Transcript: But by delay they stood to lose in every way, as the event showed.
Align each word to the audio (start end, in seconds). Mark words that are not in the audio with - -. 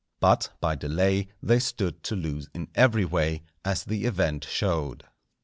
But 0.19 0.49
by 0.59 0.73
delay 0.73 1.27
they 1.43 1.59
stood 1.59 2.01
to 2.05 2.15
lose 2.15 2.49
in 2.55 2.69
every 2.73 3.05
way, 3.05 3.43
as 3.63 3.83
the 3.83 4.05
event 4.05 4.45
showed. 4.49 5.03